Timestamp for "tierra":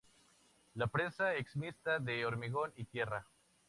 2.85-3.27